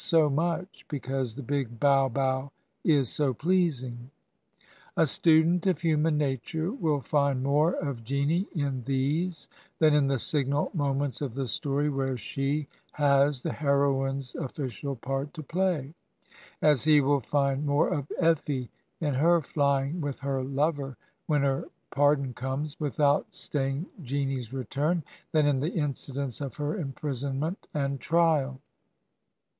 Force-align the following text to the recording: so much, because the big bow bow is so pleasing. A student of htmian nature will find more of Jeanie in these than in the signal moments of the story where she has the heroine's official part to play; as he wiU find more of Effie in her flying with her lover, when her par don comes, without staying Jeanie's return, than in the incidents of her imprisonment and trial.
so 0.03 0.31
much, 0.31 0.83
because 0.89 1.35
the 1.35 1.43
big 1.43 1.79
bow 1.79 2.09
bow 2.09 2.51
is 2.83 3.07
so 3.07 3.35
pleasing. 3.35 4.09
A 4.97 5.05
student 5.05 5.67
of 5.67 5.77
htmian 5.77 6.15
nature 6.15 6.71
will 6.71 7.01
find 7.01 7.43
more 7.43 7.73
of 7.73 8.03
Jeanie 8.03 8.47
in 8.55 8.81
these 8.85 9.47
than 9.77 9.93
in 9.93 10.07
the 10.07 10.17
signal 10.17 10.71
moments 10.73 11.21
of 11.21 11.35
the 11.35 11.47
story 11.47 11.87
where 11.87 12.17
she 12.17 12.67
has 12.93 13.43
the 13.43 13.51
heroine's 13.53 14.33
official 14.33 14.95
part 14.95 15.35
to 15.35 15.43
play; 15.43 15.93
as 16.63 16.85
he 16.85 16.99
wiU 16.99 17.23
find 17.23 17.63
more 17.63 17.89
of 17.89 18.11
Effie 18.17 18.71
in 18.99 19.13
her 19.13 19.39
flying 19.39 20.01
with 20.01 20.21
her 20.21 20.43
lover, 20.43 20.97
when 21.27 21.43
her 21.43 21.65
par 21.91 22.15
don 22.15 22.33
comes, 22.33 22.79
without 22.79 23.27
staying 23.29 23.85
Jeanie's 24.01 24.51
return, 24.51 25.03
than 25.31 25.45
in 25.45 25.59
the 25.59 25.73
incidents 25.75 26.41
of 26.41 26.55
her 26.55 26.75
imprisonment 26.75 27.67
and 27.71 27.99
trial. 27.99 28.59